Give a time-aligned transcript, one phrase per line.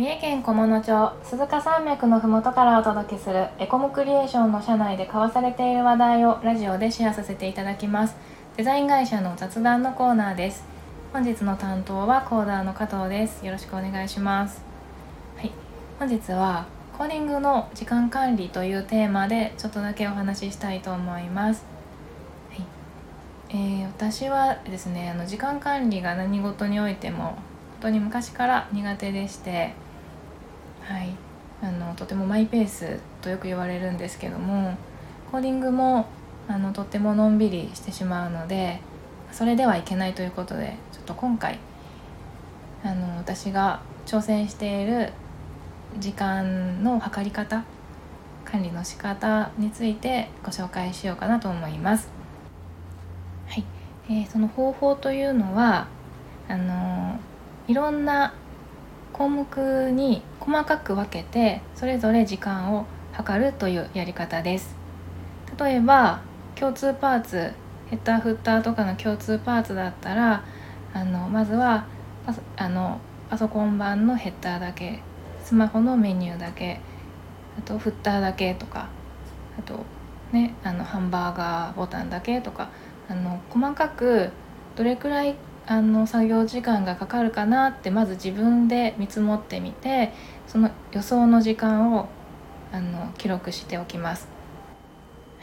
[0.00, 8.16] 三重県菰野町鈴鹿山脈のふもとからお届けするエコムクリエーションの社内で交わされている話題をラジオでシェアさせていただきます。
[8.56, 10.64] デザイン会社の雑談のコーナーです。
[11.12, 13.44] 本日の担当はコーダーの加藤です。
[13.44, 14.62] よろしくお願いします。
[15.36, 15.52] はい。
[15.98, 16.64] 本日は
[16.96, 21.62] コーディングの時間管理というテーマでちょっとだけお話ししたいと思います。
[23.50, 27.34] えー、私はですねあの時間管理が何事においても本
[27.82, 29.74] 当に昔から苦手でして
[30.82, 31.10] はい
[31.62, 34.76] あのとてもマイペースとよく言われるんですけども
[35.30, 36.06] コーディングも
[36.48, 38.80] あのとってものんびりしてしまうので
[39.30, 41.58] それではいけないということでちょっと今回
[42.82, 45.12] あの私が挑戦している
[45.98, 47.64] 時間の測り方
[48.44, 52.08] 管理の仕方についてご紹介しようかなと思います。
[53.46, 53.64] はい、
[54.08, 55.86] えー、その方法というのは
[56.48, 57.18] あの
[57.68, 58.34] いろんな
[59.20, 64.74] 項目に細かく分けてそれぞれ時間を測るというやり方です。
[65.58, 66.22] 例えば
[66.54, 67.52] 共通パーツ
[67.90, 70.42] ヘッダーフッターとかの共通パーツだったら
[70.94, 71.84] あのまずは
[72.24, 75.00] パソあのパソコン版のヘッダーだけ
[75.44, 76.80] スマホのメニューだけ
[77.58, 78.88] あとフッターだけとか
[79.58, 79.84] あと
[80.32, 82.70] ねあのハンバーガーボタンだけとか
[83.06, 84.30] あの細かく
[84.76, 85.34] どれくらい
[85.70, 90.12] あの作業時間がかかるかなってまず自分で見積もってみて
[90.48, 92.08] その予想の時間を
[92.72, 94.26] あの記録しておきます。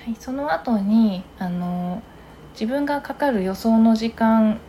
[0.04, 2.04] はい、その後にあの
[2.52, 4.60] 自分がかかる予想の時間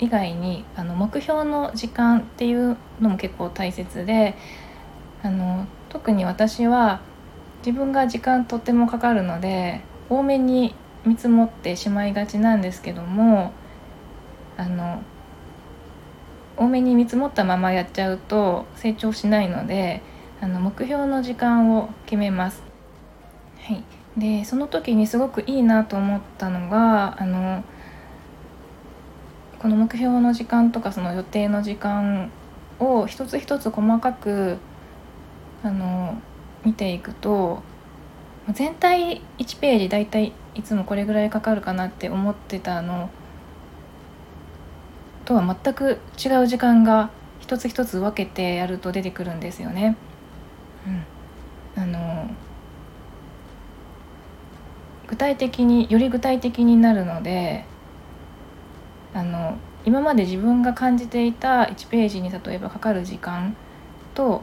[0.00, 4.34] 以外にあの目標の時間っていうのも結構大切で
[5.22, 7.00] あの特に私は
[7.64, 10.74] 自分が時間とってもかかるので多めに
[11.06, 13.52] 見積もってしまいがちなんですけども
[14.56, 15.02] あの
[16.56, 20.02] 多めに見積もったままやっちゃうと成長しないので
[20.40, 22.62] あの目標の時間を決めます。
[23.62, 23.82] はい、
[24.16, 27.64] でその時にすごくいいなと思ったのがあの
[29.58, 32.30] この目標の時間とかその予定の時間
[32.78, 34.58] を一つ一つ細かく
[35.62, 36.20] あの
[36.64, 37.62] 見ていくと
[38.52, 43.08] 全体1ページだいたいいつもこれぐらいかかるかなって思ってたの
[45.24, 49.96] とは全く違う時間が一つ一つ分けてやると出てくるんですよね。
[51.76, 52.30] うん、あの
[55.06, 57.64] 具体的により具体的になるので
[59.12, 63.56] あの今まで自分が感じていた1ページに例えばかかる時間
[64.14, 64.42] と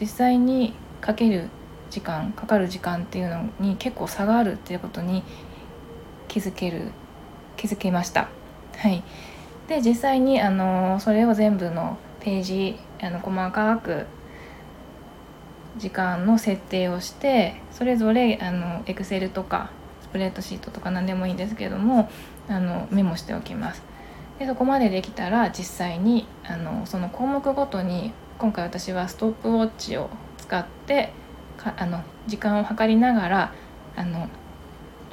[0.00, 1.48] 実際にかける
[1.90, 5.24] 時間かかる時間っていうのに結構差があるっていうことに
[6.28, 6.92] 気づける
[7.56, 8.28] 気づけました。
[8.76, 9.02] はい、
[9.70, 14.04] で実際にあのそれを全部のページあの細かく
[15.78, 19.70] 時間の設定をしてそれぞれあの Excel とか
[20.02, 22.10] スプレッドシートとか何でもいいんですけども
[22.48, 23.84] あのメモしておきます。
[24.40, 31.12] でそこまでできたら実際にあのその項目ごとに今回私はストップウォッチを使って
[31.56, 33.54] かあの時間を計りながら
[33.94, 34.28] あの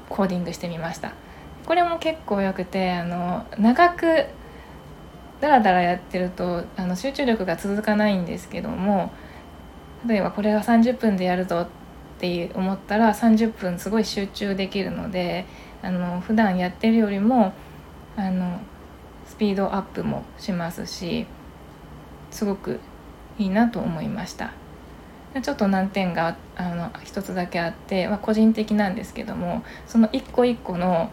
[0.10, 1.12] コーディングしてみました。
[1.68, 4.26] これも結構よくてあの長く
[5.40, 9.12] ダラダラやってるとあの集中力が続かないんですけども
[10.08, 11.68] 例えばこれが30分でやるぞっ
[12.20, 15.46] て思ったら30分すごい集中できるので
[15.82, 17.54] あの普段やってるよりも
[18.16, 18.60] あの
[19.28, 21.28] スピードアップもしますし
[22.32, 22.80] すごく
[23.38, 24.54] いいなと思いました。
[25.42, 31.12] ちょっと難点があの一つだけあって、まあ、個人的なんですけどもその一個一個の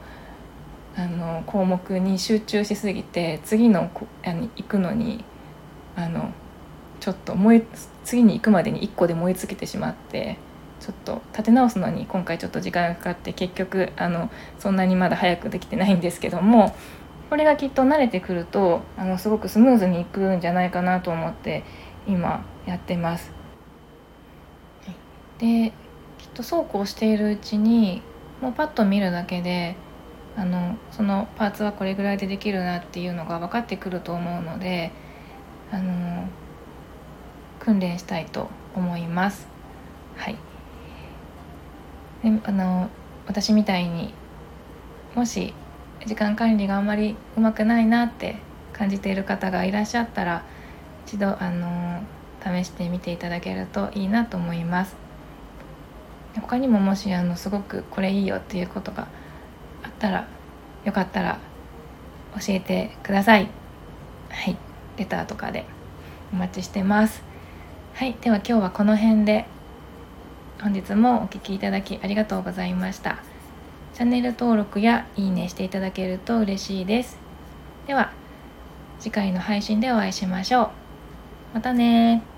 [0.96, 3.90] あの項目に集中しすぎて次の
[4.24, 5.24] あの行くのに
[5.96, 6.32] あの
[7.00, 7.64] ちょっと燃え
[8.04, 10.38] 次に行くまでに1個で燃え尽きてしまって
[10.80, 16.74] ちょっと立て直すのに今回ちょっと時間がかかって結局あのそんなにまだ早くできてないんですけども
[17.30, 21.64] これがきっと慣れてくるとあのすごくスムーズにいくんじゃないかなと思って
[22.06, 23.32] 今やってます。
[25.38, 25.72] で
[26.18, 28.02] きっとそうこうしているうちに
[28.40, 29.76] もうパッと見るだけで
[30.36, 34.90] あのそのパーツはこれぐらいでできるなっていうのが分かってくると思うので
[35.70, 36.28] あの
[37.60, 39.48] 訓練したいと思います。
[40.16, 40.36] はい
[42.22, 42.88] であの
[43.26, 44.14] 私みたいに
[45.14, 45.54] もし
[46.06, 48.36] 時間管理があんまりうまくないなって
[48.72, 50.44] 感じている方がいらっしゃったら
[51.06, 52.02] 一度あの
[52.42, 54.96] 試してみていただけるといいなと思います
[56.34, 59.06] 他にももしあのすごくこれいいよっていうことが
[60.04, 60.26] ったら
[60.84, 61.38] よかったら
[62.34, 63.48] 教えてください。
[64.28, 64.56] はい。
[64.98, 65.64] レターとかで
[66.32, 67.22] お待ちしてます。
[67.94, 68.14] はい。
[68.20, 69.46] では今日はこの辺で
[70.60, 73.18] 本日もお聴きいただきありがとうございました。
[73.94, 77.16] チャンネル登録やいいねしていただけると嬉しいです。
[77.86, 78.12] では
[79.00, 80.70] 次回の配信でお会いしましょう。
[81.54, 82.33] またね